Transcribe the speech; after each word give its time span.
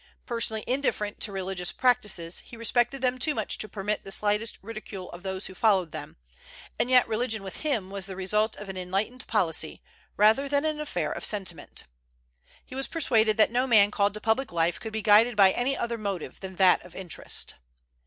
Personally 0.25 0.63
indifferent 0.65 1.19
to 1.19 1.31
religious 1.31 1.71
practices, 1.71 2.39
he 2.39 2.57
respected 2.57 3.03
them 3.03 3.19
too 3.19 3.35
much 3.35 3.59
to 3.59 3.69
permit 3.69 4.03
the 4.03 4.11
slightest 4.11 4.57
ridicule 4.63 5.11
of 5.11 5.21
those 5.21 5.45
who 5.45 5.53
followed 5.53 5.91
them; 5.91 6.17
and 6.79 6.89
yet 6.89 7.07
religion 7.07 7.43
with 7.43 7.57
him 7.57 7.91
was 7.91 8.07
the 8.07 8.15
result 8.15 8.55
of 8.55 8.67
an 8.67 8.77
enlightened 8.77 9.27
policy 9.27 9.79
rather 10.17 10.49
than 10.49 10.65
an 10.65 10.79
affair 10.79 11.11
of 11.11 11.23
sentiment. 11.23 11.83
He 12.65 12.73
was 12.73 12.87
persuaded 12.87 13.37
that 13.37 13.51
no 13.51 13.67
man 13.67 13.91
called 13.91 14.15
to 14.15 14.19
public 14.21 14.51
life 14.51 14.79
could 14.79 14.91
be 14.91 15.03
guided 15.03 15.35
by 15.35 15.51
any 15.51 15.77
other 15.77 15.99
motive 15.99 16.39
than 16.39 16.55
that 16.55 16.83
of 16.83 16.95
interest. 16.95 17.53